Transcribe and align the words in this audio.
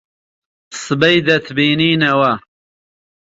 سبەی 0.83 1.17
دەتبینینەوە. 1.27 2.33